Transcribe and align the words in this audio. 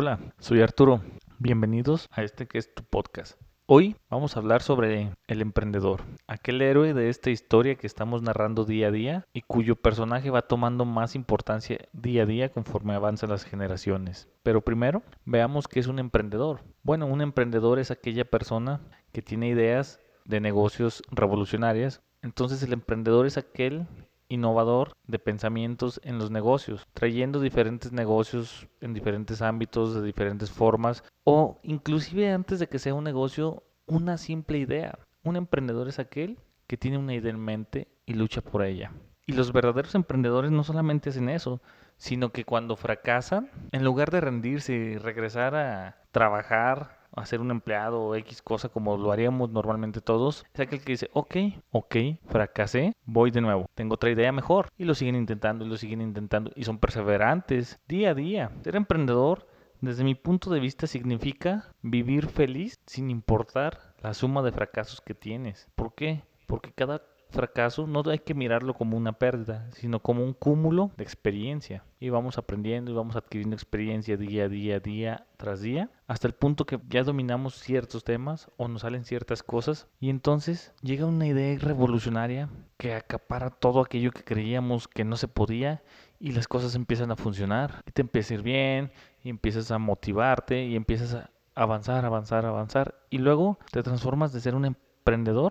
Hola, 0.00 0.20
soy 0.38 0.60
Arturo. 0.60 1.00
Bienvenidos 1.40 2.08
a 2.12 2.22
este 2.22 2.46
que 2.46 2.58
es 2.58 2.72
tu 2.72 2.84
podcast. 2.84 3.36
Hoy 3.66 3.96
vamos 4.08 4.36
a 4.36 4.38
hablar 4.38 4.62
sobre 4.62 5.10
el 5.26 5.42
emprendedor, 5.42 6.02
aquel 6.28 6.62
héroe 6.62 6.94
de 6.94 7.08
esta 7.08 7.30
historia 7.30 7.74
que 7.74 7.88
estamos 7.88 8.22
narrando 8.22 8.64
día 8.64 8.86
a 8.86 8.90
día 8.92 9.26
y 9.32 9.42
cuyo 9.42 9.74
personaje 9.74 10.30
va 10.30 10.42
tomando 10.42 10.84
más 10.84 11.16
importancia 11.16 11.78
día 11.92 12.22
a 12.22 12.26
día 12.26 12.52
conforme 12.52 12.94
avanzan 12.94 13.30
las 13.30 13.42
generaciones. 13.42 14.28
Pero 14.44 14.60
primero, 14.60 15.02
veamos 15.24 15.66
qué 15.66 15.80
es 15.80 15.88
un 15.88 15.98
emprendedor. 15.98 16.60
Bueno, 16.84 17.06
un 17.06 17.20
emprendedor 17.20 17.80
es 17.80 17.90
aquella 17.90 18.24
persona 18.24 18.80
que 19.10 19.20
tiene 19.20 19.48
ideas 19.48 19.98
de 20.24 20.38
negocios 20.38 21.02
revolucionarias. 21.10 22.02
Entonces 22.22 22.62
el 22.62 22.72
emprendedor 22.72 23.26
es 23.26 23.36
aquel 23.36 23.88
innovador 24.28 24.92
de 25.06 25.18
pensamientos 25.18 26.00
en 26.04 26.18
los 26.18 26.30
negocios, 26.30 26.86
trayendo 26.92 27.40
diferentes 27.40 27.92
negocios 27.92 28.68
en 28.80 28.94
diferentes 28.94 29.42
ámbitos, 29.42 29.94
de 29.94 30.02
diferentes 30.02 30.50
formas, 30.50 31.04
o 31.24 31.58
inclusive 31.62 32.30
antes 32.30 32.58
de 32.58 32.68
que 32.68 32.78
sea 32.78 32.94
un 32.94 33.04
negocio, 33.04 33.62
una 33.86 34.18
simple 34.18 34.58
idea. 34.58 34.98
Un 35.24 35.36
emprendedor 35.36 35.88
es 35.88 35.98
aquel 35.98 36.38
que 36.66 36.76
tiene 36.76 36.98
una 36.98 37.14
idea 37.14 37.30
en 37.30 37.40
mente 37.40 37.88
y 38.06 38.14
lucha 38.14 38.40
por 38.40 38.62
ella. 38.62 38.92
Y 39.26 39.32
los 39.32 39.52
verdaderos 39.52 39.94
emprendedores 39.94 40.50
no 40.50 40.64
solamente 40.64 41.10
hacen 41.10 41.28
eso, 41.28 41.60
sino 41.96 42.30
que 42.30 42.44
cuando 42.44 42.76
fracasan, 42.76 43.50
en 43.72 43.84
lugar 43.84 44.10
de 44.10 44.20
rendirse 44.20 44.72
y 44.72 44.96
regresar 44.96 45.54
a 45.54 46.02
trabajar 46.12 46.97
hacer 47.18 47.40
un 47.40 47.50
empleado 47.50 48.00
o 48.00 48.14
X 48.16 48.42
cosa 48.42 48.68
como 48.68 48.96
lo 48.96 49.12
haríamos 49.12 49.50
normalmente 49.50 50.00
todos, 50.00 50.44
es 50.52 50.60
aquel 50.60 50.80
que 50.80 50.92
dice, 50.92 51.10
ok, 51.12 51.36
ok, 51.70 51.96
fracasé, 52.26 52.94
voy 53.04 53.30
de 53.30 53.40
nuevo, 53.40 53.66
tengo 53.74 53.94
otra 53.94 54.10
idea 54.10 54.32
mejor. 54.32 54.68
Y 54.76 54.84
lo 54.84 54.94
siguen 54.94 55.16
intentando 55.16 55.64
y 55.64 55.68
lo 55.68 55.76
siguen 55.76 56.00
intentando 56.00 56.50
y 56.54 56.64
son 56.64 56.78
perseverantes 56.78 57.78
día 57.88 58.10
a 58.10 58.14
día. 58.14 58.50
Ser 58.62 58.76
emprendedor, 58.76 59.46
desde 59.80 60.04
mi 60.04 60.14
punto 60.14 60.50
de 60.50 60.60
vista, 60.60 60.86
significa 60.86 61.72
vivir 61.82 62.26
feliz 62.26 62.80
sin 62.86 63.10
importar 63.10 63.94
la 64.00 64.14
suma 64.14 64.42
de 64.42 64.52
fracasos 64.52 65.00
que 65.00 65.14
tienes. 65.14 65.68
¿Por 65.74 65.94
qué? 65.94 66.22
Porque 66.46 66.72
cada 66.72 67.02
fracaso 67.30 67.86
no 67.86 68.02
hay 68.08 68.18
que 68.20 68.34
mirarlo 68.34 68.74
como 68.74 68.96
una 68.96 69.12
pérdida, 69.12 69.68
sino 69.72 70.00
como 70.00 70.24
un 70.24 70.32
cúmulo 70.32 70.90
de 70.96 71.04
experiencia. 71.04 71.84
Y 72.00 72.10
vamos 72.10 72.38
aprendiendo 72.38 72.90
y 72.90 72.94
vamos 72.94 73.16
adquiriendo 73.16 73.54
experiencia 73.54 74.16
día 74.16 74.44
a 74.44 74.48
día, 74.48 74.80
día 74.80 75.26
tras 75.36 75.60
día, 75.60 75.90
hasta 76.06 76.26
el 76.26 76.34
punto 76.34 76.64
que 76.64 76.80
ya 76.88 77.02
dominamos 77.02 77.54
ciertos 77.54 78.04
temas 78.04 78.50
o 78.56 78.68
nos 78.68 78.82
salen 78.82 79.04
ciertas 79.04 79.42
cosas. 79.42 79.88
Y 80.00 80.10
entonces 80.10 80.72
llega 80.82 81.06
una 81.06 81.26
idea 81.26 81.58
revolucionaria 81.58 82.48
que 82.76 82.94
acapara 82.94 83.50
todo 83.50 83.80
aquello 83.80 84.12
que 84.12 84.24
creíamos 84.24 84.88
que 84.88 85.04
no 85.04 85.16
se 85.16 85.28
podía 85.28 85.82
y 86.20 86.32
las 86.32 86.48
cosas 86.48 86.74
empiezan 86.74 87.10
a 87.10 87.16
funcionar. 87.16 87.82
Y 87.86 87.92
te 87.92 88.02
empieza 88.02 88.34
a 88.34 88.36
ir 88.36 88.42
bien 88.42 88.92
y 89.22 89.30
empiezas 89.30 89.70
a 89.70 89.78
motivarte 89.78 90.64
y 90.64 90.76
empiezas 90.76 91.14
a 91.14 91.30
avanzar, 91.54 92.04
avanzar, 92.04 92.46
avanzar. 92.46 92.94
Y 93.10 93.18
luego 93.18 93.58
te 93.72 93.82
transformas 93.82 94.32
de 94.32 94.40
ser 94.40 94.54
un 94.54 94.64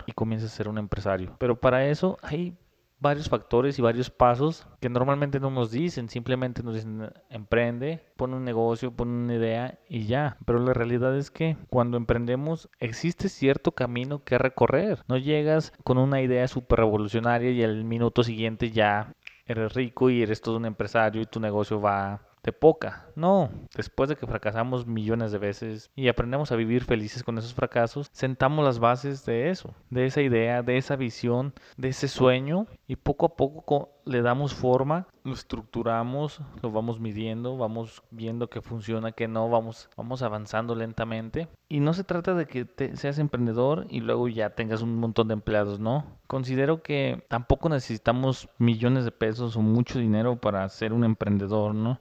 y 0.05 0.11
comiences 0.11 0.51
a 0.51 0.55
ser 0.55 0.67
un 0.67 0.77
empresario. 0.77 1.35
Pero 1.39 1.59
para 1.59 1.87
eso 1.87 2.17
hay 2.21 2.55
varios 2.99 3.29
factores 3.29 3.77
y 3.77 3.81
varios 3.81 4.09
pasos 4.09 4.67
que 4.79 4.89
normalmente 4.89 5.39
no 5.39 5.49
nos 5.49 5.71
dicen, 5.71 6.09
simplemente 6.09 6.63
nos 6.63 6.75
dicen 6.75 7.11
emprende, 7.29 8.03
pon 8.15 8.33
un 8.33 8.43
negocio, 8.43 8.91
pon 8.91 9.09
una 9.09 9.35
idea 9.35 9.79
y 9.89 10.05
ya. 10.05 10.37
Pero 10.45 10.59
la 10.59 10.73
realidad 10.73 11.17
es 11.17 11.31
que 11.31 11.57
cuando 11.69 11.97
emprendemos 11.97 12.69
existe 12.79 13.29
cierto 13.29 13.71
camino 13.71 14.23
que 14.23 14.37
recorrer. 14.37 15.03
No 15.07 15.17
llegas 15.17 15.73
con 15.83 15.97
una 15.97 16.21
idea 16.21 16.47
súper 16.47 16.79
revolucionaria 16.79 17.51
y 17.51 17.63
al 17.63 17.83
minuto 17.83 18.23
siguiente 18.23 18.71
ya 18.71 19.15
eres 19.47 19.73
rico 19.73 20.09
y 20.09 20.21
eres 20.21 20.41
todo 20.41 20.57
un 20.57 20.65
empresario 20.65 21.21
y 21.21 21.25
tu 21.25 21.39
negocio 21.39 21.81
va 21.81 22.26
de 22.43 22.51
poca. 22.51 23.07
No, 23.15 23.49
después 23.75 24.09
de 24.09 24.15
que 24.15 24.27
fracasamos 24.27 24.85
millones 24.85 25.31
de 25.31 25.37
veces 25.37 25.91
y 25.95 26.07
aprendemos 26.07 26.51
a 26.51 26.55
vivir 26.55 26.83
felices 26.83 27.23
con 27.23 27.37
esos 27.37 27.53
fracasos, 27.53 28.09
sentamos 28.11 28.63
las 28.63 28.79
bases 28.79 29.25
de 29.25 29.49
eso, 29.49 29.73
de 29.89 30.05
esa 30.05 30.21
idea, 30.21 30.61
de 30.61 30.77
esa 30.77 30.95
visión, 30.95 31.53
de 31.77 31.89
ese 31.89 32.07
sueño 32.07 32.67
y 32.87 32.95
poco 32.95 33.25
a 33.25 33.35
poco 33.35 33.89
le 34.05 34.21
damos 34.21 34.53
forma, 34.53 35.07
lo 35.23 35.33
estructuramos, 35.33 36.41
lo 36.61 36.71
vamos 36.71 36.99
midiendo, 36.99 37.57
vamos 37.57 38.03
viendo 38.11 38.49
que 38.49 38.61
funciona, 38.61 39.11
que 39.11 39.27
no, 39.27 39.49
vamos, 39.49 39.89
vamos 39.97 40.21
avanzando 40.21 40.75
lentamente. 40.75 41.49
Y 41.67 41.81
no 41.81 41.93
se 41.93 42.05
trata 42.05 42.33
de 42.33 42.45
que 42.45 42.65
seas 42.95 43.19
emprendedor 43.19 43.85
y 43.89 43.99
luego 43.99 44.29
ya 44.29 44.51
tengas 44.51 44.81
un 44.81 44.95
montón 44.95 45.27
de 45.27 45.33
empleados, 45.33 45.79
no. 45.79 46.05
Considero 46.27 46.81
que 46.81 47.25
tampoco 47.27 47.67
necesitamos 47.67 48.47
millones 48.57 49.03
de 49.03 49.11
pesos 49.11 49.57
o 49.57 49.61
mucho 49.61 49.99
dinero 49.99 50.37
para 50.37 50.67
ser 50.69 50.93
un 50.93 51.03
emprendedor, 51.03 51.75
¿no? 51.75 51.99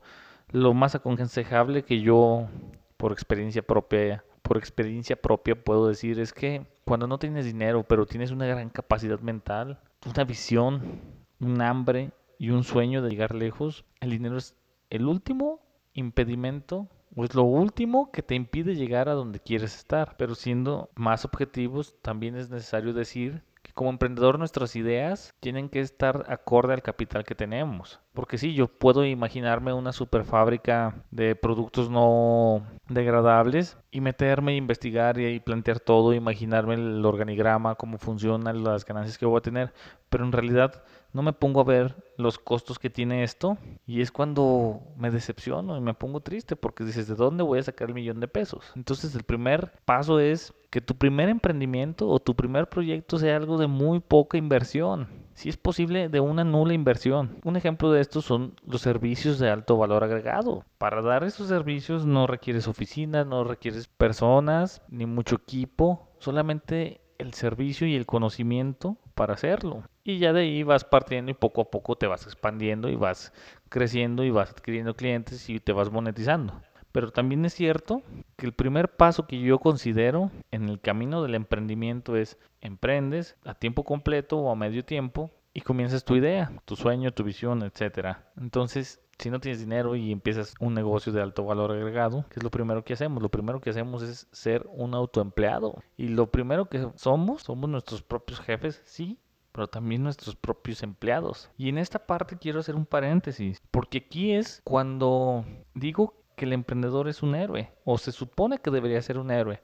Lo 0.57 0.73
más 0.73 0.95
aconsejable 0.95 1.85
que 1.85 2.01
yo, 2.01 2.49
por 2.97 3.13
experiencia 3.13 3.61
propia, 3.61 4.25
por 4.41 4.57
experiencia 4.57 5.15
propia 5.15 5.55
puedo 5.55 5.87
decir 5.87 6.19
es 6.19 6.33
que 6.33 6.65
cuando 6.87 7.07
no 7.07 7.19
tienes 7.19 7.45
dinero, 7.45 7.83
pero 7.87 8.07
tienes 8.07 8.31
una 8.31 8.47
gran 8.47 8.71
capacidad 8.71 9.21
mental, 9.21 9.79
una 10.07 10.25
visión, 10.25 11.03
un 11.41 11.61
hambre 11.61 12.11
y 12.39 12.49
un 12.49 12.65
sueño 12.65 13.03
de 13.03 13.11
llegar 13.11 13.35
lejos, 13.35 13.85
el 14.01 14.09
dinero 14.09 14.39
es 14.39 14.57
el 14.89 15.05
último 15.05 15.61
impedimento 15.93 16.89
o 17.15 17.25
es 17.25 17.35
lo 17.35 17.43
último 17.43 18.11
que 18.11 18.23
te 18.23 18.35
impide 18.35 18.77
llegar 18.77 19.11
a 19.11 19.15
donde 19.15 19.41
quieres 19.41 19.77
estar. 19.77 20.17
Pero 20.17 20.35
siendo 20.35 20.89
más 20.95 21.27
objetivos, 21.27 21.97
también 22.01 22.35
es 22.35 22.49
necesario 22.49 22.95
decir 22.95 23.43
como 23.77 23.91
emprendedor 23.91 24.39
nuestras 24.39 24.75
ideas 24.75 25.35
tienen 25.39 25.69
que 25.69 25.81
estar 25.81 26.25
acorde 26.29 26.73
al 26.73 26.83
capital 26.83 27.25
que 27.25 27.35
tenemos. 27.35 28.01
Porque 28.15 28.39
sí, 28.39 28.55
yo 28.55 28.69
puedo 28.69 29.05
imaginarme 29.05 29.75
una 29.75 29.93
super 29.93 30.25
fábrica 30.25 31.05
de 31.11 31.37
productos 31.37 31.91
no 31.91 32.67
degradables 32.89 33.77
y 33.91 34.01
meterme 34.01 34.53
a 34.53 34.57
investigar 34.57 35.21
y 35.21 35.41
plantear 35.41 35.79
todo, 35.79 36.15
imaginarme 36.15 36.73
el 36.73 37.05
organigrama, 37.05 37.75
cómo 37.75 37.99
funcionan 37.99 38.65
las 38.65 38.87
ganancias 38.87 39.19
que 39.19 39.27
voy 39.27 39.37
a 39.37 39.43
tener. 39.43 39.75
Pero 40.09 40.25
en 40.25 40.33
realidad 40.33 40.83
no 41.13 41.21
me 41.23 41.35
pongo 41.35 41.61
a 41.61 41.65
ver 41.65 41.97
los 42.17 42.39
costos 42.39 42.79
que 42.79 42.89
tiene 42.89 43.25
esto 43.25 43.59
y 43.87 44.01
es 44.01 44.11
cuando 44.11 44.81
me 44.97 45.11
decepciono 45.11 45.77
y 45.77 45.83
me 45.83 45.93
pongo 45.93 46.21
triste 46.21 46.57
porque 46.57 46.85
dices, 46.85 47.09
¿de 47.09 47.15
dónde 47.15 47.43
voy 47.43 47.59
a 47.59 47.63
sacar 47.63 47.89
el 47.89 47.95
millón 47.95 48.21
de 48.21 48.29
pesos? 48.29 48.73
Entonces 48.75 49.15
el 49.15 49.23
primer 49.23 49.73
paso 49.85 50.19
es 50.19 50.55
que 50.77 50.83
tu 50.83 50.95
primer 50.95 51.31
emprendimiento 51.31 52.07
o 52.07 52.21
tu 52.21 52.37
primer 52.37 52.69
proyecto 52.69 53.17
sea 53.17 53.37
algo 53.37 53.57
de 53.57 53.67
muy 53.67 53.99
poca 53.99 54.37
inversión. 54.37 55.09
Si 55.33 55.49
es 55.49 55.57
posible, 55.57 56.11
de 56.11 56.21
una 56.21 56.45
nula 56.45 56.75
inversión. 56.75 57.39
Un 57.45 57.57
ejemplo 57.57 57.91
de 57.91 58.03
esto 58.03 58.21
son 58.21 58.53
los 58.67 58.83
servicios 58.83 59.39
de 59.39 59.49
alto 59.49 59.79
valor 59.79 60.05
agregado. 60.05 60.67
Para 60.77 61.01
dar 61.01 61.25
esos 61.25 61.49
servicios 61.49 62.05
no 62.05 62.27
requieres 62.27 62.69
oficinas, 62.69 63.27
no 63.27 63.43
requieres 63.43 63.89
personas, 63.89 64.83
ni 64.91 65.07
mucho 65.07 65.37
equipo, 65.37 66.11
solamente 66.19 67.01
el 67.17 67.33
servicio 67.33 67.87
y 67.87 67.95
el 67.95 68.05
conocimiento 68.05 68.99
para 69.15 69.33
hacerlo. 69.33 69.83
Y 70.05 70.19
ya 70.19 70.35
de 70.35 70.43
ahí 70.43 70.63
vas 70.63 70.85
partiendo 70.85 71.31
y 71.31 71.35
poco 71.35 71.63
a 71.63 71.71
poco 71.71 71.97
te 71.97 72.07
vas 72.07 72.27
expandiendo 72.27 72.91
y 72.91 72.97
vas 72.97 73.33
creciendo 73.71 74.25
y 74.25 74.31
vas 74.31 74.51
adquiriendo 74.51 74.95
clientes 74.95 75.49
y 75.49 75.59
te 75.59 75.73
vas 75.73 75.91
monetizando. 75.91 76.61
Pero 76.97 77.11
también 77.11 77.45
es 77.45 77.53
cierto 77.53 78.01
que 78.39 78.47
el 78.47 78.55
primer 78.55 78.97
paso 78.97 79.27
que 79.27 79.39
yo 79.39 79.59
considero 79.59 80.31
en 80.51 80.71
el 80.71 80.81
camino 80.81 81.23
del 81.23 81.35
emprendimiento 81.35 82.17
es 82.17 82.39
emprendes 82.63 83.37
a 83.45 83.53
tiempo 83.53 83.85
completo 83.85 84.39
o 84.39 84.51
a 84.51 84.57
medio 84.57 84.83
tiempo 84.83 85.31
y 85.53 85.61
comienzas 85.61 86.07
tu 86.07 86.17
idea, 86.17 86.51
tu 86.65 86.75
sueño, 86.75 87.13
tu 87.13 87.23
visión, 87.23 87.63
etcétera. 87.65 88.33
Entonces, 88.39 89.03
si 89.19 89.29
no 89.29 89.41
tienes 89.41 89.61
dinero 89.61 89.95
y 89.95 90.11
empiezas 90.11 90.55
un 90.59 90.73
negocio 90.73 91.13
de 91.13 91.21
alto 91.21 91.45
valor 91.45 91.71
agregado, 91.71 92.25
¿qué 92.31 92.41
es 92.41 92.43
lo 92.43 92.51
primero 92.51 92.83
que 92.83 92.95
hacemos? 92.95 93.23
Lo 93.23 93.29
primero 93.29 93.61
que 93.61 93.69
hacemos 93.69 94.03
es 94.03 94.27
ser 94.33 94.67
un 94.73 94.95
autoempleado. 94.95 95.83
Y 95.99 96.09
lo 96.09 96.31
primero 96.31 96.71
que 96.71 96.89
somos, 96.95 97.43
somos 97.43 97.69
nuestros 97.69 98.03
propios 98.03 98.41
jefes, 98.41 98.81
sí, 98.87 99.19
pero 99.53 99.69
también 99.69 100.03
nuestros 100.03 100.35
propios 100.35 100.83
empleados. 100.83 101.51
Y 101.59 101.69
en 101.69 101.77
esta 101.77 102.07
parte 102.07 102.39
quiero 102.39 102.61
hacer 102.61 102.75
un 102.75 102.87
paréntesis, 102.87 103.61
porque 103.71 103.99
aquí 103.99 104.33
es 104.33 104.63
cuando 104.65 105.45
digo 105.75 106.15
que 106.37 106.45
el 106.45 106.53
emprendedor 106.53 107.09
es 107.09 107.23
un 107.23 107.35
héroe, 107.35 107.71
o 107.85 107.99
se 107.99 108.13
supone 108.13 108.59
que 108.59 108.71
debería 108.71 109.03
ser 109.03 109.19
un 109.19 109.31
héroe. 109.31 109.61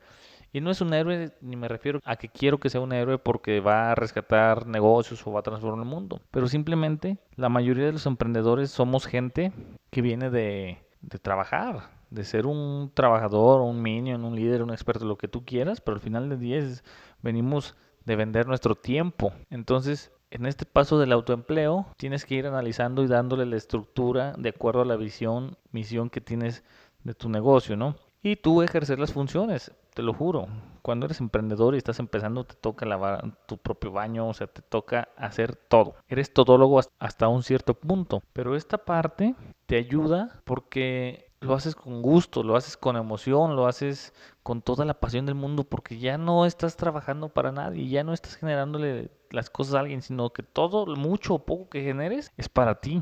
Y 0.54 0.60
no 0.60 0.70
es 0.70 0.80
un 0.82 0.92
héroe, 0.92 1.32
ni 1.40 1.56
me 1.56 1.69
refiero 1.69 2.00
a 2.04 2.16
que 2.16 2.28
quiero 2.28 2.58
que 2.58 2.69
sea 2.69 2.80
un 2.80 2.92
héroe 2.92 3.19
porque 3.19 3.60
va 3.60 3.92
a 3.92 3.94
rescatar 3.94 4.66
negocios 4.66 5.26
o 5.26 5.32
va 5.32 5.40
a 5.40 5.42
transformar 5.42 5.84
el 5.84 5.90
mundo. 5.90 6.20
Pero 6.30 6.46
simplemente 6.46 7.16
la 7.36 7.48
mayoría 7.48 7.86
de 7.86 7.92
los 7.92 8.04
emprendedores 8.04 8.70
somos 8.70 9.06
gente 9.06 9.52
que 9.90 10.02
viene 10.02 10.28
de, 10.28 10.78
de 11.00 11.19
trabajar, 11.19 11.90
de 12.10 12.24
ser 12.24 12.46
un 12.46 12.90
trabajador, 12.92 13.62
un 13.62 13.80
minion, 13.80 14.25
un 14.25 14.36
líder, 14.36 14.62
un 14.62 14.70
experto, 14.70 15.06
lo 15.06 15.16
que 15.16 15.28
tú 15.28 15.44
quieras, 15.44 15.80
pero 15.80 15.94
al 15.94 16.02
final 16.02 16.28
del 16.28 16.38
día 16.38 16.62
venimos 17.22 17.75
de 18.04 18.16
vender 18.16 18.46
nuestro 18.46 18.75
tiempo. 18.75 19.32
Entonces, 19.48 20.12
en 20.32 20.46
este 20.46 20.64
paso 20.64 20.99
del 20.99 21.12
autoempleo, 21.12 21.87
tienes 21.96 22.25
que 22.25 22.37
ir 22.37 22.46
analizando 22.46 23.02
y 23.02 23.06
dándole 23.06 23.46
la 23.46 23.56
estructura 23.56 24.34
de 24.38 24.49
acuerdo 24.49 24.81
a 24.81 24.87
la 24.87 24.96
visión, 24.96 25.58
misión 25.70 26.08
que 26.11 26.20
tienes 26.20 26.64
de 27.05 27.14
tu 27.14 27.29
negocio, 27.29 27.76
¿no? 27.76 27.96
Y 28.23 28.37
tú 28.37 28.62
ejercer 28.62 28.99
las 28.99 29.12
funciones 29.12 29.73
te 29.94 30.02
lo 30.02 30.14
juro. 30.14 30.46
Cuando 30.81 31.06
eres 31.06 31.20
emprendedor 31.20 31.75
y 31.75 31.79
estás 31.79 31.99
empezando, 31.99 32.44
te 32.44 32.55
toca 32.55 32.87
lavar 32.87 33.37
tu 33.46 33.58
propio 33.58 33.93
baño, 33.93 34.29
o 34.29 34.34
sea, 34.34 34.46
te 34.46 34.62
toca 34.62 35.08
hacer 35.17 35.55
todo. 35.55 35.96
Eres 36.08 36.32
todólogo 36.32 36.81
hasta 36.99 37.28
un 37.28 37.43
cierto 37.43 37.75
punto. 37.75 38.23
Pero 38.32 38.56
esta 38.56 38.78
parte 38.78 39.35
te 39.67 39.76
ayuda 39.76 40.40
porque 40.44 41.31
lo 41.40 41.55
haces 41.55 41.75
con 41.75 42.02
gusto, 42.02 42.43
lo 42.43 42.56
haces 42.56 42.76
con 42.76 42.96
emoción, 42.96 43.55
lo 43.56 43.67
haces 43.67 44.14
con 44.43 44.62
toda 44.62 44.85
la 44.85 44.99
pasión 44.99 45.26
del 45.26 45.35
mundo, 45.35 45.64
porque 45.64 45.99
ya 45.99 46.17
no 46.17 46.46
estás 46.46 46.76
trabajando 46.76 47.28
para 47.28 47.52
nadie, 47.52 47.88
ya 47.88 48.05
no 48.05 48.12
estás 48.12 48.37
generándole 48.37 49.11
las 49.32 49.50
cosas 49.50 49.75
a 49.75 49.81
alguien, 49.81 50.02
sino 50.02 50.31
que 50.31 50.43
todo, 50.43 50.87
mucho 50.96 51.34
o 51.34 51.44
poco 51.44 51.69
que 51.69 51.82
generes 51.82 52.32
es 52.37 52.49
para 52.49 52.81
ti, 52.81 53.00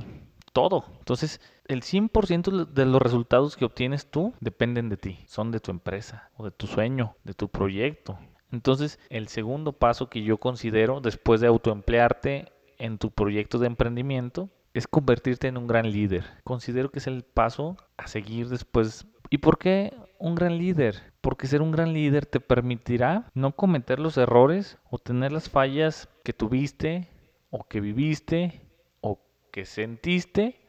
todo. 0.52 0.84
Entonces, 0.98 1.40
el 1.66 1.82
100% 1.82 2.66
de 2.66 2.86
los 2.86 3.00
resultados 3.00 3.56
que 3.56 3.64
obtienes 3.64 4.10
tú 4.10 4.34
dependen 4.40 4.88
de 4.88 4.96
ti, 4.96 5.18
son 5.26 5.50
de 5.50 5.60
tu 5.60 5.70
empresa 5.70 6.30
o 6.36 6.44
de 6.44 6.50
tu 6.50 6.66
sueño, 6.66 7.16
de 7.24 7.34
tu 7.34 7.48
proyecto. 7.48 8.18
Entonces, 8.52 8.98
el 9.10 9.28
segundo 9.28 9.72
paso 9.72 10.08
que 10.08 10.22
yo 10.22 10.38
considero 10.38 11.00
después 11.00 11.40
de 11.40 11.46
autoemplearte 11.46 12.52
en 12.78 12.98
tu 12.98 13.10
proyecto 13.10 13.58
de 13.58 13.68
emprendimiento 13.68 14.48
es 14.74 14.86
convertirte 14.86 15.48
en 15.48 15.56
un 15.56 15.66
gran 15.66 15.90
líder. 15.90 16.24
Considero 16.44 16.90
que 16.90 16.98
es 16.98 17.06
el 17.06 17.22
paso 17.22 17.76
a 17.96 18.08
seguir 18.08 18.48
después. 18.48 19.06
¿Y 19.30 19.38
por 19.38 19.58
qué 19.58 19.92
un 20.20 20.34
gran 20.34 20.58
líder? 20.58 21.02
Porque 21.20 21.46
ser 21.46 21.62
un 21.62 21.72
gran 21.72 21.92
líder 21.92 22.26
te 22.26 22.40
permitirá 22.40 23.30
no 23.34 23.56
cometer 23.56 23.98
los 23.98 24.16
errores 24.16 24.78
o 24.90 24.98
tener 24.98 25.32
las 25.32 25.48
fallas 25.48 26.08
que 26.22 26.32
tuviste 26.32 27.08
o 27.50 27.66
que 27.66 27.80
viviste 27.80 28.60
o 29.00 29.18
que 29.50 29.64
sentiste 29.64 30.60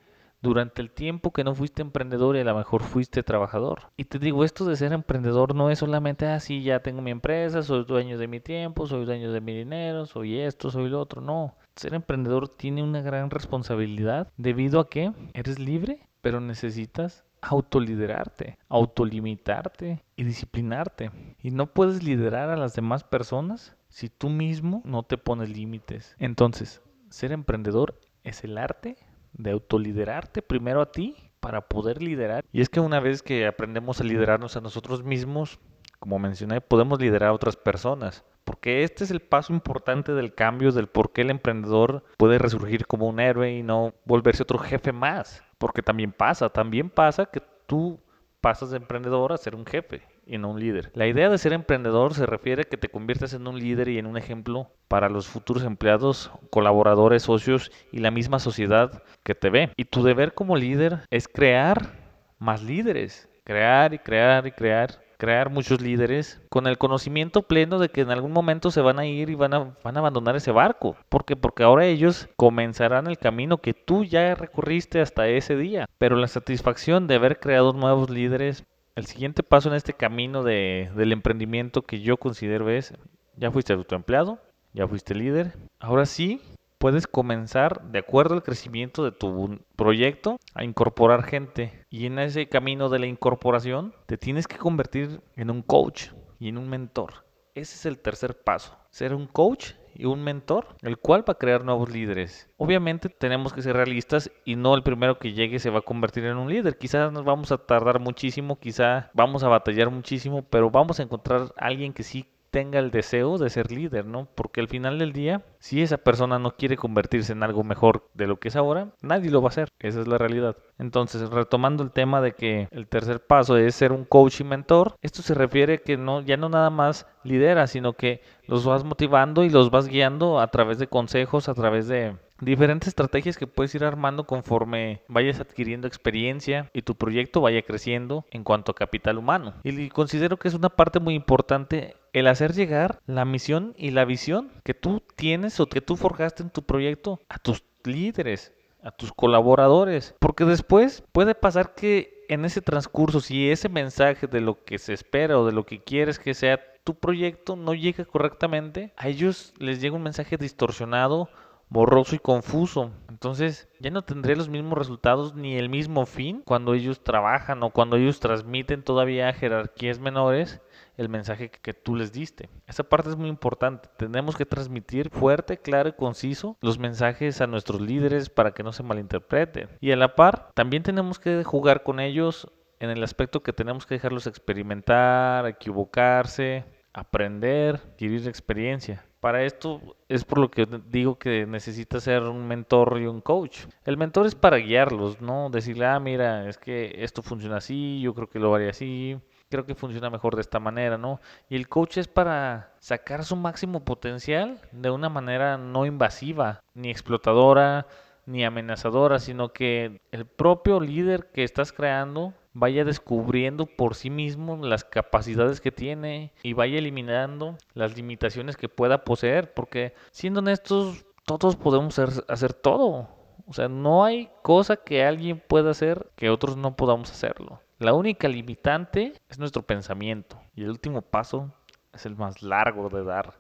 durante 0.42 0.82
el 0.82 0.90
tiempo 0.90 1.32
que 1.32 1.44
no 1.44 1.54
fuiste 1.54 1.82
emprendedor 1.82 2.36
y 2.36 2.40
a 2.40 2.44
lo 2.44 2.56
mejor 2.56 2.82
fuiste 2.82 3.24
trabajador. 3.24 3.92
Y 3.96 4.06
te 4.06 4.18
digo, 4.18 4.44
esto 4.44 4.66
de 4.66 4.76
ser 4.76 4.94
emprendedor 4.94 5.54
no 5.54 5.70
es 5.70 5.80
solamente 5.80 6.26
así, 6.26 6.60
ah, 6.62 6.64
ya 6.64 6.80
tengo 6.80 7.02
mi 7.02 7.12
empresa, 7.12 7.62
soy 7.62 7.86
dueño 7.86 8.18
de 8.18 8.28
mi 8.28 8.40
tiempo, 8.40 8.88
soy 8.88 9.06
dueño 9.06 9.32
de 9.32 9.42
mi 9.42 9.56
dinero, 9.56 10.06
soy 10.06 10.40
esto, 10.40 10.72
soy 10.72 10.90
lo 10.90 11.00
otro. 11.00 11.22
No, 11.22 11.56
ser 11.76 11.94
emprendedor 11.94 12.48
tiene 12.50 12.82
una 12.82 13.02
gran 13.02 13.30
responsabilidad 13.30 14.32
debido 14.38 14.80
a 14.80 14.90
que 14.90 15.12
eres 15.34 15.60
libre, 15.60 16.08
pero 16.22 16.40
necesitas 16.40 17.24
autoliderarte, 17.42 18.58
autolimitarte 18.70 20.04
y 20.16 20.24
disciplinarte. 20.24 21.12
Y 21.42 21.52
no 21.52 21.68
puedes 21.68 22.04
liderar 22.04 22.50
a 22.50 22.58
las 22.58 22.76
demás 22.76 23.04
personas 23.04 23.76
si 23.90 24.10
tú 24.10 24.30
mismo 24.30 24.82
no 24.86 25.04
te 25.04 25.18
pones 25.18 25.50
límites. 25.50 26.16
Entonces, 26.20 26.82
ser 27.10 27.32
emprendedor 27.32 28.00
es 28.24 28.44
el 28.44 28.58
arte 28.58 28.96
de 29.34 29.52
autoliderarte 29.52 30.42
primero 30.42 30.82
a 30.82 30.92
ti 30.92 31.16
para 31.40 31.68
poder 31.68 32.02
liderar. 32.02 32.46
Y 32.52 32.62
es 32.62 32.70
que 32.70 32.80
una 32.80 33.00
vez 33.00 33.24
que 33.24 33.48
aprendemos 33.48 34.00
a 34.00 34.04
liderarnos 34.04 34.56
a 34.56 34.62
nosotros 34.62 35.04
mismos, 35.04 35.60
como 36.00 36.20
mencioné, 36.20 36.62
podemos 36.62 37.02
liderar 37.02 37.30
a 37.30 37.34
otras 37.34 37.56
personas. 37.56 38.24
Porque 38.44 38.84
este 38.84 39.04
es 39.04 39.12
el 39.12 39.22
paso 39.22 39.54
importante 39.54 40.14
del 40.14 40.34
cambio, 40.34 40.72
del 40.72 40.88
por 40.88 41.12
qué 41.12 41.22
el 41.22 41.30
emprendedor 41.30 42.04
puede 42.18 42.38
resurgir 42.38 42.88
como 42.88 43.08
un 43.08 43.20
héroe 43.20 43.54
y 43.54 43.64
no 43.64 43.94
volverse 44.06 44.44
otro 44.44 44.58
jefe 44.58 44.92
más. 44.92 45.44
Porque 45.62 45.84
también 45.84 46.12
pasa, 46.12 46.50
también 46.50 46.90
pasa 46.90 47.28
que 47.28 47.40
tú 47.68 48.00
pasas 48.42 48.72
de 48.72 48.78
emprendedor 48.78 49.32
a 49.32 49.38
ser 49.38 49.54
un 49.54 49.68
jefe 49.68 50.02
y 50.26 50.40
no 50.40 50.50
un 50.50 50.60
líder. 50.60 50.90
La 50.96 51.06
idea 51.06 51.30
de 51.30 51.38
ser 51.38 51.54
emprendedor 51.54 52.16
se 52.16 52.26
refiere 52.26 52.64
a 52.64 52.66
que 52.66 52.78
te 52.78 52.90
conviertas 52.90 53.36
en 53.36 53.46
un 53.46 53.60
líder 53.60 53.88
y 53.88 54.00
en 54.00 54.08
un 54.08 54.18
ejemplo 54.18 54.72
para 54.88 55.08
los 55.08 55.28
futuros 55.28 55.64
empleados, 55.64 56.32
colaboradores, 56.50 57.22
socios 57.22 57.72
y 57.92 58.00
la 58.00 58.10
misma 58.10 58.40
sociedad 58.40 59.04
que 59.22 59.36
te 59.36 59.52
ve. 59.52 59.70
Y 59.78 59.86
tu 59.86 60.02
deber 60.02 60.34
como 60.34 60.58
líder 60.58 61.02
es 61.12 61.28
crear 61.28 61.92
más 62.40 62.64
líderes, 62.64 63.30
crear 63.44 63.94
y 63.94 64.00
crear 64.00 64.48
y 64.48 64.54
crear 64.54 65.00
crear 65.22 65.52
muchos 65.52 65.82
líderes 65.82 66.42
con 66.50 66.66
el 66.66 66.80
conocimiento 66.80 67.44
pleno 67.44 67.78
de 67.78 67.90
que 67.90 68.02
en 68.02 68.10
algún 68.10 68.32
momento 68.32 68.72
se 68.72 68.82
van 68.82 68.98
a 68.98 69.06
ir 69.06 69.30
y 69.30 69.36
van 69.36 69.54
a, 69.54 69.78
van 69.84 69.96
a 69.96 70.00
abandonar 70.00 70.36
ese 70.36 70.52
barco. 70.52 70.98
¿Por 71.10 71.26
qué? 71.26 71.36
Porque 71.36 71.62
ahora 71.62 71.86
ellos 71.86 72.28
comenzarán 72.38 73.06
el 73.06 73.20
camino 73.20 73.60
que 73.60 73.76
tú 73.76 74.04
ya 74.04 74.34
recorriste 74.34 75.00
hasta 75.00 75.28
ese 75.28 75.56
día. 75.56 75.86
Pero 76.00 76.16
la 76.16 76.28
satisfacción 76.28 77.06
de 77.06 77.14
haber 77.14 77.40
creado 77.40 77.72
nuevos 77.72 78.10
líderes, 78.10 78.66
el 78.96 79.06
siguiente 79.06 79.44
paso 79.44 79.70
en 79.70 79.76
este 79.76 79.94
camino 79.94 80.42
de, 80.42 80.90
del 80.96 81.12
emprendimiento 81.12 81.84
que 81.84 82.02
yo 82.02 82.18
considero 82.18 82.72
es, 82.72 82.96
ya 83.38 83.52
fuiste 83.52 83.74
autoempleado, 83.74 84.40
ya 84.74 84.88
fuiste 84.88 85.14
líder, 85.14 85.54
ahora 85.80 86.08
sí 86.08 86.42
puedes 86.82 87.06
comenzar, 87.06 87.84
de 87.92 88.00
acuerdo 88.00 88.34
al 88.34 88.42
crecimiento 88.42 89.04
de 89.04 89.12
tu 89.12 89.60
proyecto, 89.76 90.40
a 90.56 90.64
incorporar 90.64 91.22
gente. 91.22 91.86
Y 91.92 92.08
en 92.08 92.18
ese 92.18 92.50
camino 92.50 92.90
de 92.90 92.98
la 92.98 93.06
incorporación, 93.06 93.94
te 94.08 94.18
tienes 94.18 94.48
que 94.48 94.58
convertir 94.58 95.22
en 95.36 95.52
un 95.52 95.62
coach 95.62 96.08
y 96.40 96.50
en 96.50 96.58
un 96.58 96.68
mentor. 96.68 97.24
Ese 97.54 97.76
es 97.76 97.86
el 97.86 98.00
tercer 98.00 98.42
paso, 98.44 98.76
ser 98.90 99.14
un 99.14 99.28
coach 99.28 99.74
y 99.94 100.06
un 100.06 100.24
mentor, 100.24 100.76
el 100.82 100.98
cual 100.98 101.22
va 101.22 101.34
a 101.34 101.38
crear 101.38 101.64
nuevos 101.64 101.92
líderes. 101.92 102.50
Obviamente 102.58 103.10
tenemos 103.10 103.54
que 103.54 103.62
ser 103.62 103.76
realistas 103.76 104.32
y 104.44 104.56
no 104.56 104.74
el 104.74 104.82
primero 104.82 105.20
que 105.20 105.34
llegue 105.34 105.60
se 105.60 105.70
va 105.70 105.80
a 105.80 105.84
convertir 105.84 106.26
en 106.26 106.38
un 106.38 106.50
líder. 106.50 106.80
Quizás 106.80 107.12
nos 107.12 107.24
vamos 107.24 107.52
a 107.52 107.60
tardar 107.60 108.00
muchísimo, 108.00 108.60
quizás 108.60 109.06
vamos 109.14 109.44
a 109.44 109.50
batallar 109.50 109.92
muchísimo, 109.92 110.42
pero 110.50 110.72
vamos 110.72 111.00
a 111.00 111.04
encontrar 111.04 111.54
alguien 111.58 111.94
que 111.94 112.02
sí 112.02 112.26
tenga 112.52 112.80
el 112.80 112.92
deseo 112.92 113.38
de 113.38 113.50
ser 113.50 113.72
líder, 113.72 114.06
¿no? 114.06 114.28
Porque 114.36 114.62
al 114.62 114.68
final 114.68 115.00
del 115.00 115.14
día, 115.14 115.44
si 115.60 115.82
esa 115.82 115.98
persona 115.98 116.38
no 116.38 116.52
quiere 116.52 116.78
convertirse 116.78 117.32
en 117.32 117.44
algo 117.44 117.64
mejor 117.64 118.10
de 118.14 118.28
lo 118.28 118.40
que 118.40 118.50
es 118.50 118.56
ahora, 118.56 118.90
nadie 119.02 119.32
lo 119.32 119.42
va 119.42 119.48
a 119.48 119.50
hacer. 119.50 119.70
Esa 119.80 120.02
es 120.02 120.08
la 120.08 120.18
realidad. 120.18 120.58
Entonces, 120.78 121.30
retomando 121.30 121.84
el 121.84 121.92
tema 121.92 122.22
de 122.22 122.34
que 122.34 122.68
el 122.72 122.88
tercer 122.88 123.26
paso 123.26 123.58
es 123.58 123.74
ser 123.76 123.92
un 123.92 124.06
coach 124.06 124.42
y 124.42 124.44
mentor, 124.44 124.96
esto 125.02 125.22
se 125.22 125.34
refiere 125.34 125.82
que 125.82 125.98
no, 125.98 126.22
ya 126.22 126.38
no 126.38 126.50
nada 126.50 126.70
más 126.70 127.08
lidera, 127.24 127.68
sino 127.68 127.94
que 127.94 128.22
los 128.48 128.66
vas 128.66 128.84
motivando 128.84 129.44
y 129.44 129.50
los 129.50 129.72
vas 129.72 129.88
guiando 129.88 130.40
a 130.40 130.48
través 130.48 130.78
de 130.78 130.88
consejos, 130.88 131.48
a 131.48 131.54
través 131.54 131.88
de 131.88 132.16
diferentes 132.42 132.90
estrategias 132.90 133.38
que 133.38 133.48
puedes 133.48 133.74
ir 133.76 133.86
armando 133.86 134.26
conforme 134.26 135.02
vayas 135.08 135.40
adquiriendo 135.40 135.88
experiencia 135.88 136.70
y 136.74 136.82
tu 136.82 136.96
proyecto 136.96 137.40
vaya 137.40 137.62
creciendo 137.62 138.26
en 138.32 138.44
cuanto 138.44 138.72
a 138.72 138.76
capital 138.76 139.18
humano. 139.20 139.54
Y 139.64 139.90
considero 139.90 140.38
que 140.38 140.48
es 140.48 140.54
una 140.54 140.70
parte 140.70 141.00
muy 141.00 141.14
importante 141.14 141.96
el 142.14 142.28
hacer 142.28 142.54
llegar 142.54 143.00
la 143.06 143.26
misión 143.26 143.74
y 143.78 143.92
la 143.92 144.06
visión 144.06 144.52
que 144.64 144.74
tú 144.74 145.02
tienes 145.16 145.60
o 145.60 145.68
que 145.68 145.82
tú 145.82 145.96
forjaste 145.96 146.44
en 146.44 146.50
tu 146.50 146.64
proyecto 146.64 147.20
a 147.30 147.38
tus 147.40 147.64
líderes, 147.84 148.54
a 148.84 148.92
tus 148.92 149.14
colaboradores. 149.14 150.16
Porque 150.20 150.46
después 150.46 151.04
puede 151.12 151.36
pasar 151.36 151.74
que 151.74 152.26
en 152.30 152.46
ese 152.46 152.62
transcurso, 152.62 153.20
si 153.20 153.50
ese 153.50 153.70
mensaje 153.70 154.28
de 154.28 154.42
lo 154.42 154.64
que 154.64 154.78
se 154.78 154.94
espera 154.94 155.38
o 155.38 155.46
de 155.46 155.52
lo 155.52 155.66
que 155.66 155.84
quieres 155.84 156.20
que 156.20 156.34
sea 156.34 156.60
tu 156.84 156.96
proyecto 156.96 157.56
no 157.56 157.74
llega 157.74 158.06
correctamente, 158.06 158.94
a 158.98 159.08
ellos 159.08 159.54
les 159.60 159.82
llega 159.82 159.96
un 159.96 160.04
mensaje 160.04 160.38
distorsionado 160.38 161.30
borroso 161.72 162.16
y 162.16 162.20
confuso. 162.20 162.92
Entonces 163.10 163.70
ya 163.80 163.90
no 163.90 164.04
tendré 164.04 164.36
los 164.36 164.50
mismos 164.50 164.78
resultados 164.78 165.36
ni 165.36 165.56
el 165.56 165.70
mismo 165.70 166.06
fin 166.06 166.44
cuando 166.46 166.74
ellos 166.74 167.02
trabajan 167.02 167.64
o 167.64 167.72
cuando 167.72 167.96
ellos 167.96 168.20
transmiten 168.20 168.84
todavía 168.84 169.30
a 169.30 169.34
jerarquías 169.34 170.00
menores 170.00 170.62
el 170.98 171.08
mensaje 171.08 171.50
que 171.50 171.74
tú 171.74 171.96
les 171.96 172.12
diste. 172.12 172.50
Esa 172.68 172.84
parte 172.84 173.10
es 173.10 173.16
muy 173.16 173.30
importante. 173.30 173.90
Tenemos 173.98 174.36
que 174.36 174.46
transmitir 174.46 175.10
fuerte, 175.10 175.58
claro 175.58 175.90
y 175.90 175.94
conciso 175.94 176.58
los 176.62 176.78
mensajes 176.78 177.40
a 177.40 177.48
nuestros 177.48 177.80
líderes 177.80 178.30
para 178.30 178.52
que 178.52 178.64
no 178.64 178.74
se 178.74 178.84
malinterpreten. 178.84 179.70
Y 179.80 179.92
a 179.92 179.96
la 179.96 180.16
par, 180.16 180.52
también 180.54 180.84
tenemos 180.84 181.20
que 181.20 181.44
jugar 181.46 181.84
con 181.84 182.02
ellos 182.02 182.52
en 182.80 182.90
el 182.90 183.02
aspecto 183.02 183.44
que 183.44 183.54
tenemos 183.54 183.86
que 183.86 183.96
dejarlos 183.96 184.28
experimentar, 184.28 185.48
equivocarse, 185.48 186.66
aprender, 186.92 187.76
adquirir 187.76 188.28
experiencia. 188.28 189.06
Para 189.22 189.44
esto 189.44 189.96
es 190.10 190.26
por 190.26 190.40
lo 190.40 190.50
que 190.50 190.68
digo 190.88 191.20
que 191.20 191.46
necesita 191.46 192.00
ser 192.00 192.24
un 192.24 192.48
mentor 192.48 193.00
y 193.00 193.06
un 193.06 193.22
coach. 193.22 193.66
El 193.86 193.96
mentor 193.96 194.26
es 194.26 194.34
para 194.34 194.58
guiarlos, 194.58 195.22
¿no? 195.22 195.52
Decirle, 195.52 195.86
ah, 195.86 196.00
mira, 196.00 196.50
es 196.50 196.58
que 196.58 196.96
esto 197.04 197.22
funciona 197.22 197.58
así, 197.58 198.02
yo 198.02 198.16
creo 198.16 198.28
que 198.28 198.40
lo 198.40 198.56
haría 198.56 198.72
así, 198.72 199.20
creo 199.48 199.68
que 199.68 199.76
funciona 199.76 200.10
mejor 200.10 200.34
de 200.34 200.42
esta 200.42 200.60
manera, 200.60 200.98
¿no? 200.98 201.22
Y 201.50 201.56
el 201.56 201.70
coach 201.70 201.98
es 201.98 202.08
para 202.08 202.74
sacar 202.80 203.24
su 203.24 203.36
máximo 203.36 203.86
potencial 203.86 204.60
de 204.72 204.90
una 204.90 205.08
manera 205.08 205.56
no 205.56 205.86
invasiva, 205.86 206.60
ni 206.74 206.90
explotadora, 206.90 207.86
ni 208.26 208.44
amenazadora, 208.44 209.20
sino 209.20 209.54
que 209.54 210.02
el 210.12 210.26
propio 210.26 210.80
líder 210.80 211.30
que 211.32 211.44
estás 211.44 211.72
creando 211.72 212.34
vaya 212.54 212.84
descubriendo 212.84 213.66
por 213.66 213.96
sí 213.96 214.10
mismo 214.10 214.58
las 214.58 214.84
capacidades 214.84 215.62
que 215.62 215.72
tiene 215.72 216.34
y 216.44 216.54
vaya 216.54 216.78
eliminando 216.78 217.58
las 217.74 217.96
limitaciones 217.96 218.58
que 218.58 218.70
pueda 218.70 219.04
poseer, 219.04 219.54
porque 219.54 219.94
siendo 220.12 220.40
honestos, 220.40 221.06
todos 221.26 221.56
podemos 221.56 221.98
hacer, 222.00 222.54
todo. 222.54 223.10
O 223.48 223.54
sea, 223.54 223.68
no 223.68 224.04
hay 224.04 224.30
cosa 224.44 224.78
que 224.78 225.04
alguien 225.04 225.42
pueda 225.46 225.72
hacer 225.72 226.12
que 226.16 226.30
otros 226.30 226.58
no 226.58 226.76
podamos 226.76 227.12
hacerlo. 227.12 227.62
La 227.80 227.94
única 227.94 228.28
limitante 228.28 229.14
es 229.30 229.40
nuestro 229.40 229.64
pensamiento. 229.64 230.40
Y 230.56 230.64
el 230.64 230.70
último 230.70 231.02
paso 231.02 231.54
es 231.94 232.06
el 232.06 232.16
más 232.16 232.44
largo 232.44 232.90
de 232.90 233.04
dar. 233.04 233.40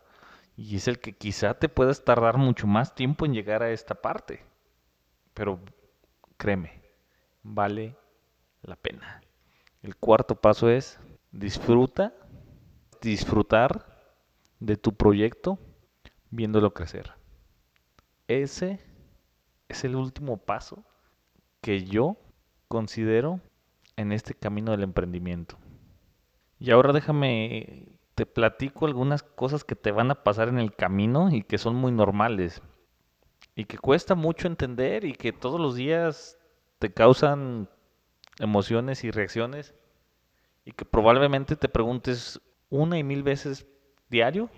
Y 0.58 0.76
es 0.76 0.88
el 0.88 1.00
que 1.00 1.14
quizá 1.14 1.54
te 1.54 1.70
puedas 1.70 2.04
tardar 2.04 2.38
mucho 2.38 2.68
más 2.68 2.96
tiempo 2.96 3.26
en 3.26 3.34
llegar 3.34 3.62
a 3.62 3.72
esta 3.72 3.96
parte. 3.96 4.44
Pero 5.34 5.60
créeme, 6.38 6.82
vale 7.44 7.96
la 8.64 8.76
pena. 8.76 9.22
El 9.82 9.96
cuarto 9.96 10.36
paso 10.36 10.70
es 10.70 11.00
disfruta, 11.32 12.14
disfrutar 13.02 13.86
de 14.60 14.78
tu 14.78 14.94
proyecto 14.94 15.60
viéndolo 16.30 16.74
crecer. 16.74 17.12
Ese 18.28 18.80
es 19.68 19.84
el 19.84 19.96
último 19.96 20.38
paso 20.38 20.84
que 21.62 21.84
yo 21.84 22.18
considero 22.68 23.40
en 23.98 24.12
este 24.12 24.34
camino 24.34 24.72
del 24.72 24.84
emprendimiento. 24.84 25.58
Y 26.60 26.72
ahora 26.72 26.94
déjame, 26.94 27.90
te 28.16 28.26
platico 28.26 28.86
algunas 28.86 29.24
cosas 29.24 29.64
que 29.64 29.76
te 29.76 29.92
van 29.92 30.12
a 30.12 30.24
pasar 30.24 30.48
en 30.48 30.60
el 30.60 30.76
camino 30.76 31.32
y 31.32 31.44
que 31.44 31.58
son 31.58 31.76
muy 31.76 31.92
normales. 31.92 32.62
Y 33.56 33.66
que 33.66 33.78
cuesta 33.78 34.16
mucho 34.16 34.48
entender 34.48 35.04
y 35.06 35.14
que 35.14 35.34
todos 35.34 35.60
los 35.60 35.76
días 35.76 36.38
te 36.80 36.94
causan 36.94 37.68
emociones 38.42 39.04
y 39.04 39.12
reacciones. 39.12 39.74
Y 40.66 40.72
que 40.74 40.86
probablemente 40.86 41.56
te 41.56 41.70
preguntes 41.70 42.42
una 42.70 42.98
y 42.98 43.04
mil 43.04 43.24
veces 43.24 43.66
diario, 44.10 44.50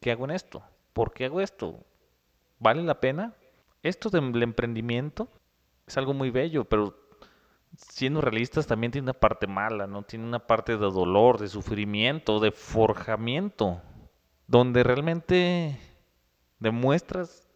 ¿qué 0.00 0.10
hago 0.12 0.24
en 0.24 0.30
esto? 0.30 0.62
¿Por 0.92 1.12
qué 1.12 1.26
hago 1.26 1.40
esto? 1.40 1.84
¿Vale 2.58 2.82
la 2.82 3.00
pena? 3.00 3.34
Esto 3.82 4.08
del 4.08 4.42
emprendimiento 4.42 5.28
es 5.86 5.96
algo 5.98 6.14
muy 6.14 6.30
bello, 6.30 6.64
pero 6.64 6.96
siendo 7.76 8.20
realistas 8.20 8.66
también 8.66 8.92
tiene 8.92 9.06
una 9.06 9.12
parte 9.18 9.46
mala, 9.46 9.86
¿no? 9.86 10.02
Tiene 10.02 10.24
una 10.24 10.46
parte 10.46 10.72
de 10.72 10.78
dolor, 10.78 11.38
de 11.38 11.48
sufrimiento, 11.48 12.40
de 12.40 12.52
forjamiento, 12.52 13.82
donde 14.46 14.82
realmente 14.82 15.78
demuestras 16.58 17.46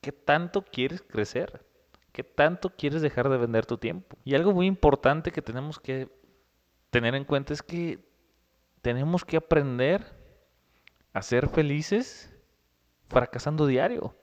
qué 0.00 0.12
tanto 0.12 0.62
quieres 0.62 1.02
crecer, 1.02 1.64
qué 2.12 2.24
tanto 2.24 2.70
quieres 2.70 3.02
dejar 3.02 3.28
de 3.28 3.38
vender 3.38 3.66
tu 3.66 3.78
tiempo. 3.78 4.16
Y 4.24 4.34
algo 4.34 4.52
muy 4.52 4.66
importante 4.66 5.30
que 5.30 5.42
tenemos 5.42 5.78
que 5.78 6.08
tener 6.90 7.14
en 7.14 7.24
cuenta 7.24 7.52
es 7.52 7.62
que 7.62 7.98
tenemos 8.82 9.24
que 9.24 9.36
aprender 9.36 10.04
a 11.12 11.22
ser 11.22 11.48
felices 11.48 12.34
fracasando 13.08 13.66
diario. 13.66 14.14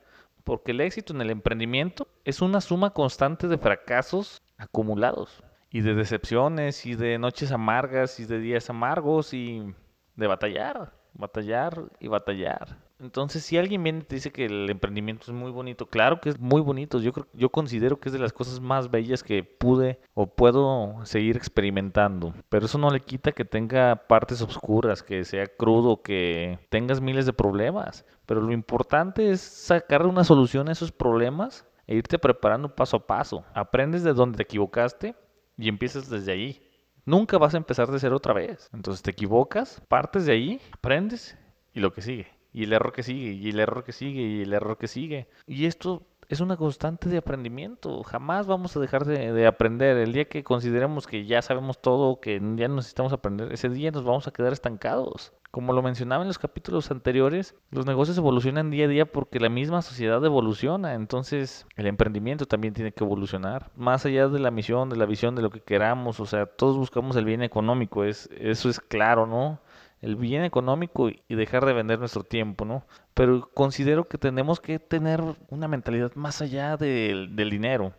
Porque 0.44 0.72
el 0.72 0.82
éxito 0.82 1.14
en 1.14 1.22
el 1.22 1.30
emprendimiento 1.30 2.08
es 2.24 2.42
una 2.42 2.62
suma 2.62 2.92
constante 2.92 3.48
de 3.48 3.58
fracasos 3.58 4.42
acumulados 4.58 5.44
y 5.70 5.82
de 5.82 5.94
decepciones 5.94 6.86
y 6.86 6.96
de 6.96 7.20
noches 7.20 7.52
amargas 7.52 8.20
y 8.20 8.26
de 8.26 8.40
días 8.40 8.70
amargos 8.70 9.34
y 9.34 9.74
de 10.16 10.28
batallar, 10.28 10.94
batallar 11.14 11.84
y 12.00 12.08
batallar. 12.08 12.87
Entonces, 13.00 13.46
si 13.46 13.58
alguien 13.58 13.84
viene 13.84 14.00
y 14.00 14.04
te 14.04 14.16
dice 14.16 14.32
que 14.32 14.46
el 14.46 14.70
emprendimiento 14.72 15.26
es 15.28 15.32
muy 15.32 15.52
bonito, 15.52 15.86
claro 15.86 16.20
que 16.20 16.30
es 16.30 16.40
muy 16.40 16.62
bonito. 16.62 17.00
Yo 17.00 17.14
creo, 17.14 17.28
yo 17.34 17.50
considero 17.50 18.00
que 18.00 18.10
es 18.10 18.14
de 18.14 18.20
las 18.20 18.34
cosas 18.34 18.60
más 18.60 18.90
bellas 18.90 19.22
que 19.22 19.44
pude 19.44 20.00
o 20.16 20.26
puedo 20.26 21.06
seguir 21.06 21.38
experimentando. 21.38 22.34
Pero 22.50 22.66
eso 22.66 22.80
no 22.80 22.90
le 22.90 23.02
quita 23.02 23.34
que 23.34 23.46
tenga 23.46 24.08
partes 24.08 24.42
oscuras, 24.42 25.04
que 25.04 25.24
sea 25.26 25.46
crudo, 25.46 26.02
que 26.02 26.58
tengas 26.70 27.00
miles 27.00 27.28
de 27.28 27.34
problemas. 27.34 28.04
Pero 28.26 28.42
lo 28.42 28.52
importante 28.52 29.30
es 29.32 29.42
sacar 29.42 30.06
una 30.08 30.24
solución 30.24 30.68
a 30.68 30.72
esos 30.72 30.92
problemas 30.92 31.68
e 31.86 31.96
irte 31.96 32.18
preparando 32.18 32.76
paso 32.76 32.98
a 32.98 33.06
paso. 33.06 33.46
Aprendes 33.54 34.04
de 34.04 34.14
donde 34.14 34.38
te 34.38 34.44
equivocaste 34.44 35.16
y 35.56 35.70
empiezas 35.70 36.10
desde 36.10 36.32
ahí. 36.32 36.64
Nunca 37.06 37.38
vas 37.38 37.54
a 37.54 37.58
empezar 37.58 37.92
de 37.92 38.00
cero 38.00 38.18
otra 38.18 38.34
vez. 38.34 38.70
Entonces 38.74 39.04
te 39.04 39.12
equivocas, 39.12 39.82
partes 39.88 40.26
de 40.26 40.34
ahí, 40.34 40.62
aprendes 40.74 41.38
y 41.74 41.80
lo 41.80 41.94
que 41.94 42.02
sigue 42.02 42.37
y 42.58 42.64
el 42.64 42.74
error 42.74 42.92
que 42.92 43.04
sigue, 43.04 43.34
y 43.34 43.50
el 43.50 43.60
error 43.60 43.84
que 43.84 43.92
sigue, 43.92 44.22
y 44.24 44.42
el 44.42 44.52
error 44.52 44.80
que 44.80 44.88
sigue. 44.88 45.28
Y 45.46 45.68
esto 45.68 46.08
es 46.28 46.42
una 46.42 46.58
constante 46.58 47.08
de 47.08 47.18
aprendimiento. 47.18 48.02
Jamás 48.02 48.48
vamos 48.48 48.76
a 48.76 48.80
dejar 48.80 49.06
de, 49.06 49.46
aprender. 49.46 49.96
El 49.98 50.12
día 50.12 50.26
que 50.26 50.44
consideremos 50.44 51.06
que 51.06 51.28
ya 51.28 51.44
sabemos 51.44 51.80
todo, 51.80 52.20
que 52.20 52.42
ya 52.56 52.68
necesitamos 52.68 53.14
aprender, 53.14 53.54
ese 53.54 53.70
día 53.70 53.92
nos 53.92 54.04
vamos 54.04 54.28
a 54.28 54.32
quedar 54.32 54.54
estancados. 54.54 55.34
Como 55.52 55.72
lo 55.72 55.84
mencionaba 55.84 56.24
en 56.24 56.30
los 56.30 56.40
capítulos 56.40 56.90
anteriores, 56.90 57.54
los 57.70 57.86
negocios 57.86 58.18
evolucionan 58.18 58.72
día 58.72 58.86
a 58.86 58.88
día 58.88 59.06
porque 59.06 59.40
la 59.40 59.50
misma 59.50 59.84
sociedad 59.84 60.26
evoluciona. 60.26 60.96
Entonces, 60.96 61.68
el 61.76 61.86
emprendimiento 61.86 62.48
también 62.48 62.74
tiene 62.74 62.92
que 62.92 63.04
evolucionar. 63.04 63.70
Más 63.76 64.04
allá 64.08 64.30
de 64.30 64.40
la 64.40 64.50
misión, 64.50 64.90
de 64.90 64.98
la 64.98 65.06
visión, 65.06 65.36
de 65.36 65.44
lo 65.44 65.52
que 65.52 65.62
queramos. 65.62 66.20
O 66.20 66.26
sea, 66.26 66.48
todos 66.48 66.76
buscamos 66.76 67.16
el 67.18 67.26
bien 67.26 67.44
económico. 67.44 68.04
Es, 68.04 68.30
eso 68.36 68.68
es 68.68 68.80
claro, 68.80 69.28
¿no? 69.28 69.60
El 70.02 70.16
bien 70.16 70.44
económico 70.44 71.10
y 71.10 71.36
dejar 71.36 71.66
de 71.66 71.74
vender 71.74 72.00
nuestro 72.00 72.24
tiempo, 72.24 72.66
¿no? 72.66 72.86
Pero 73.14 73.50
considero 73.54 74.08
que 74.08 74.18
tenemos 74.18 74.60
que 74.60 74.80
tener 74.80 75.22
una 75.50 75.68
mentalidad 75.68 76.14
más 76.16 76.42
allá 76.42 76.78
del, 76.78 77.36
dinero, 77.36 77.94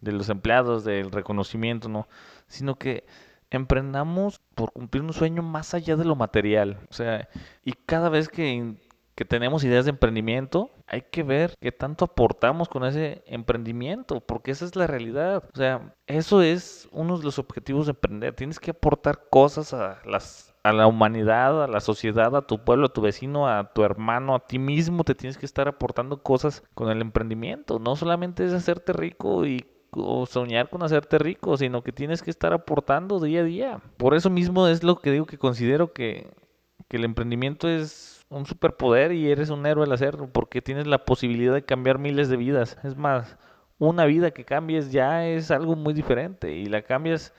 de 0.00 0.12
los 0.12 0.28
empleados, 0.28 0.84
del 0.84 1.12
reconocimiento, 1.12 1.88
¿no? 1.88 2.08
Sino 2.48 2.74
que 2.76 3.04
emprendamos 3.50 4.40
por 4.56 4.72
cumplir 4.72 5.04
un 5.04 5.12
sueño 5.12 5.42
más 5.42 5.74
allá 5.74 5.96
de 5.96 6.04
lo 6.04 6.16
material. 6.16 6.78
O 6.90 6.92
sea, 6.92 7.28
y 7.64 7.72
cada 7.72 8.08
vez 8.08 8.28
que, 8.28 8.74
que 9.14 9.24
tenemos 9.24 9.64
ideas 9.64 9.84
de 9.84 9.90
emprendimiento, 9.90 10.70
hay 10.86 11.02
que 11.02 11.22
ver 11.22 11.54
qué 11.60 11.72
tanto 11.72 12.04
aportamos 12.04 12.68
con 12.68 12.84
ese 12.84 13.22
emprendimiento, 13.26 14.20
porque 14.20 14.50
esa 14.50 14.64
es 14.64 14.76
la 14.76 14.86
realidad. 14.86 15.44
O 15.52 15.56
sea, 15.56 15.94
eso 16.06 16.42
es 16.42 16.88
uno 16.92 17.18
de 17.18 17.24
los 17.24 17.38
objetivos 17.38 17.86
de 17.86 17.92
emprender. 17.92 18.34
Tienes 18.34 18.58
que 18.58 18.72
aportar 18.72 19.28
cosas 19.30 19.72
a 19.72 20.00
las 20.04 20.54
a 20.64 20.72
la 20.72 20.86
humanidad, 20.86 21.62
a 21.62 21.68
la 21.68 21.80
sociedad, 21.80 22.34
a 22.34 22.46
tu 22.46 22.64
pueblo, 22.64 22.86
a 22.86 22.92
tu 22.92 23.02
vecino, 23.02 23.46
a 23.46 23.70
tu 23.74 23.84
hermano, 23.84 24.34
a 24.34 24.46
ti 24.46 24.58
mismo, 24.58 25.04
te 25.04 25.14
tienes 25.14 25.36
que 25.36 25.44
estar 25.44 25.68
aportando 25.68 26.22
cosas 26.22 26.62
con 26.74 26.90
el 26.90 27.02
emprendimiento. 27.02 27.78
No 27.78 27.96
solamente 27.96 28.46
es 28.46 28.52
hacerte 28.54 28.94
rico 28.94 29.44
y 29.44 29.66
o 29.96 30.26
soñar 30.26 30.70
con 30.70 30.82
hacerte 30.82 31.18
rico, 31.18 31.56
sino 31.56 31.82
que 31.82 31.92
tienes 31.92 32.22
que 32.22 32.30
estar 32.30 32.52
aportando 32.52 33.20
día 33.20 33.40
a 33.40 33.44
día. 33.44 33.80
Por 33.96 34.14
eso 34.14 34.30
mismo 34.30 34.66
es 34.66 34.82
lo 34.82 34.96
que 34.96 35.12
digo 35.12 35.26
que 35.26 35.38
considero 35.38 35.92
que, 35.92 36.32
el 36.96 37.04
emprendimiento 37.04 37.68
es 37.68 38.24
un 38.28 38.46
superpoder 38.46 39.12
y 39.12 39.30
eres 39.30 39.50
un 39.50 39.66
héroe 39.66 39.84
al 39.84 39.92
hacerlo, 39.92 40.28
porque 40.32 40.62
tienes 40.62 40.86
la 40.86 41.04
posibilidad 41.04 41.54
de 41.54 41.64
cambiar 41.64 41.98
miles 41.98 42.28
de 42.28 42.36
vidas. 42.36 42.78
Es 42.82 42.96
más, 42.96 43.36
una 43.78 44.04
vida 44.04 44.30
que 44.30 44.44
cambies 44.44 44.92
ya 44.92 45.26
es 45.26 45.50
algo 45.50 45.76
muy 45.76 45.94
diferente 45.94 46.54
y 46.54 46.66
la 46.66 46.82
cambias 46.82 47.32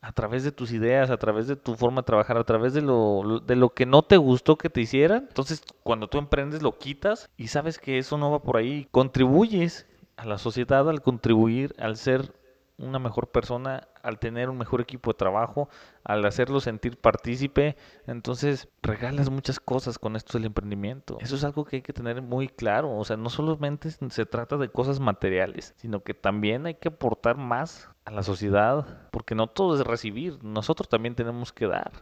a 0.00 0.12
través 0.12 0.42
de 0.42 0.50
tus 0.50 0.72
ideas, 0.72 1.10
a 1.10 1.16
través 1.16 1.46
de 1.46 1.54
tu 1.54 1.76
forma 1.76 2.02
de 2.02 2.06
trabajar, 2.06 2.36
a 2.36 2.44
través 2.44 2.74
de 2.74 2.82
lo, 2.82 3.40
de 3.40 3.54
lo 3.54 3.70
que 3.70 3.86
no 3.86 4.02
te 4.02 4.16
gustó 4.16 4.56
que 4.56 4.68
te 4.68 4.80
hicieran. 4.80 5.26
Entonces, 5.28 5.62
cuando 5.84 6.08
tú 6.08 6.18
emprendes, 6.18 6.60
lo 6.60 6.76
quitas 6.76 7.30
y 7.36 7.46
sabes 7.46 7.78
que 7.78 7.98
eso 7.98 8.18
no 8.18 8.30
va 8.30 8.42
por 8.42 8.56
ahí. 8.56 8.88
Contribuyes 8.90 9.86
a 10.16 10.26
la 10.26 10.38
sociedad 10.38 10.88
al 10.90 11.02
contribuir, 11.02 11.74
al 11.78 11.96
ser 11.96 12.32
una 12.78 12.98
mejor 12.98 13.30
persona, 13.30 13.88
al 14.02 14.18
tener 14.18 14.50
un 14.50 14.58
mejor 14.58 14.80
equipo 14.80 15.12
de 15.12 15.18
trabajo, 15.18 15.68
al 16.04 16.24
hacerlo 16.24 16.60
sentir 16.60 16.98
partícipe. 16.98 17.76
Entonces, 18.06 18.68
regalas 18.82 19.30
muchas 19.30 19.60
cosas 19.60 19.98
con 19.98 20.16
esto 20.16 20.38
del 20.38 20.46
emprendimiento. 20.46 21.18
Eso 21.20 21.36
es 21.36 21.44
algo 21.44 21.64
que 21.64 21.76
hay 21.76 21.82
que 21.82 21.92
tener 21.92 22.22
muy 22.22 22.48
claro. 22.48 22.96
O 22.96 23.04
sea, 23.04 23.16
no 23.16 23.30
solamente 23.30 23.90
se 23.90 24.26
trata 24.26 24.56
de 24.56 24.68
cosas 24.68 25.00
materiales, 25.00 25.74
sino 25.76 26.02
que 26.02 26.14
también 26.14 26.66
hay 26.66 26.74
que 26.74 26.88
aportar 26.88 27.36
más 27.36 27.88
a 28.04 28.10
la 28.10 28.22
sociedad, 28.22 29.08
porque 29.10 29.34
no 29.34 29.46
todo 29.46 29.74
es 29.74 29.86
recibir, 29.86 30.42
nosotros 30.42 30.88
también 30.88 31.14
tenemos 31.14 31.52
que 31.52 31.66
dar. 31.66 31.92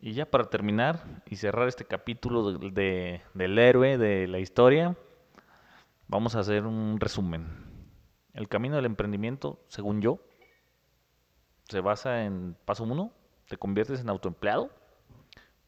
Y 0.00 0.14
ya 0.14 0.24
para 0.24 0.44
terminar 0.44 1.22
y 1.26 1.36
cerrar 1.36 1.68
este 1.68 1.84
capítulo 1.84 2.52
de, 2.52 3.20
del 3.34 3.58
héroe 3.58 3.98
de 3.98 4.26
la 4.28 4.38
historia, 4.38 4.96
vamos 6.08 6.36
a 6.36 6.40
hacer 6.40 6.64
un 6.64 6.98
resumen. 6.98 7.69
El 8.34 8.48
camino 8.48 8.76
del 8.76 8.86
emprendimiento, 8.86 9.60
según 9.68 10.00
yo, 10.00 10.20
se 11.68 11.80
basa 11.80 12.24
en 12.24 12.56
paso 12.64 12.84
1, 12.84 13.12
te 13.48 13.56
conviertes 13.56 14.00
en 14.00 14.08
autoempleado. 14.08 14.70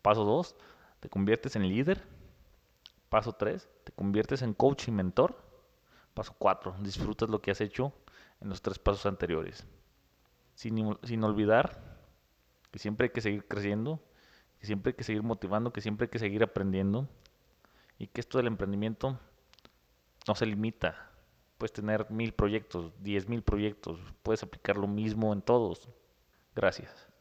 Paso 0.02 0.24
2, 0.24 0.56
te 1.00 1.08
conviertes 1.08 1.56
en 1.56 1.68
líder. 1.68 2.02
Paso 3.08 3.32
3, 3.32 3.68
te 3.84 3.92
conviertes 3.92 4.42
en 4.42 4.54
coach 4.54 4.88
y 4.88 4.90
mentor. 4.90 5.36
Paso 6.14 6.34
4, 6.38 6.76
disfrutas 6.80 7.28
lo 7.28 7.40
que 7.40 7.50
has 7.50 7.60
hecho 7.60 7.92
en 8.40 8.48
los 8.48 8.62
tres 8.62 8.78
pasos 8.78 9.06
anteriores. 9.06 9.66
Sin, 10.54 10.96
sin 11.02 11.24
olvidar 11.24 11.80
que 12.70 12.78
siempre 12.78 13.06
hay 13.06 13.12
que 13.12 13.20
seguir 13.20 13.46
creciendo, 13.46 14.00
que 14.58 14.66
siempre 14.66 14.90
hay 14.90 14.96
que 14.96 15.04
seguir 15.04 15.22
motivando, 15.22 15.72
que 15.72 15.80
siempre 15.80 16.06
hay 16.06 16.10
que 16.10 16.18
seguir 16.18 16.42
aprendiendo 16.42 17.08
y 17.98 18.06
que 18.08 18.20
esto 18.20 18.38
del 18.38 18.48
emprendimiento 18.48 19.18
no 20.26 20.34
se 20.34 20.46
limita. 20.46 21.11
Puedes 21.62 21.74
tener 21.74 22.10
mil 22.10 22.32
proyectos, 22.32 22.92
diez 22.98 23.28
mil 23.28 23.40
proyectos, 23.40 24.00
puedes 24.24 24.42
aplicar 24.42 24.76
lo 24.76 24.88
mismo 24.88 25.32
en 25.32 25.40
todos. 25.42 25.88
Gracias. 26.56 27.11